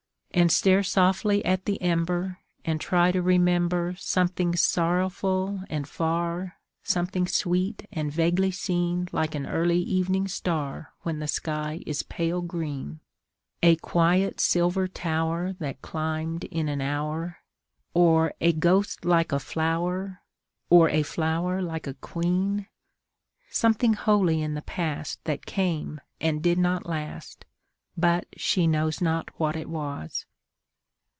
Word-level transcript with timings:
And 0.33 0.49
stare 0.49 0.81
softly 0.81 1.43
at 1.43 1.65
the 1.65 1.79
ember, 1.81 2.37
and 2.63 2.79
try 2.79 3.11
to 3.11 3.21
remember 3.21 3.95
Something 3.97 4.55
sorrowful 4.55 5.61
and 5.69 5.85
far, 5.85 6.55
something 6.83 7.27
sweet 7.27 7.85
and 7.91 8.13
vaguely 8.13 8.49
seen 8.49 9.09
Like 9.11 9.35
an 9.35 9.45
early 9.45 9.81
evening 9.81 10.29
star 10.29 10.93
when 11.01 11.19
the 11.19 11.27
sky 11.27 11.83
is 11.85 12.03
pale 12.03 12.39
green: 12.41 13.01
A 13.61 13.75
quiet 13.75 14.39
silver 14.39 14.87
tower 14.87 15.51
that 15.59 15.81
climbed 15.81 16.45
in 16.45 16.69
an 16.69 16.79
hour, 16.79 17.39
Or 17.93 18.33
a 18.39 18.53
ghost 18.53 19.03
like 19.03 19.33
a 19.33 19.39
flower, 19.39 20.21
or 20.69 20.87
a 20.89 21.03
flower 21.03 21.61
like 21.61 21.87
a 21.87 21.93
queen: 21.95 22.67
Something 23.49 23.95
holy 23.95 24.41
in 24.41 24.53
the 24.53 24.61
past 24.61 25.21
that 25.25 25.45
came 25.45 25.99
and 26.21 26.41
did 26.41 26.57
not 26.57 26.85
last, 26.85 27.43
But 27.97 28.25
she 28.37 28.67
knows 28.67 29.01
not 29.01 29.29
what 29.37 29.55
it 29.57 29.67
was. 29.69 30.25